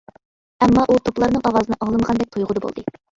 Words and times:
ئەمما 0.63 0.85
ئۇ 0.87 0.95
توپلارنىڭ 1.09 1.43
ئاۋازىنى 1.49 1.77
ئاڭلىمىغاندەك 1.83 2.33
تۇيغۇدا 2.37 2.65
بولدى. 2.65 2.85